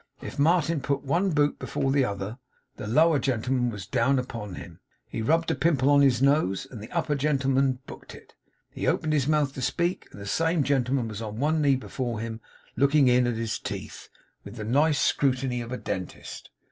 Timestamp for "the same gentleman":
10.19-11.07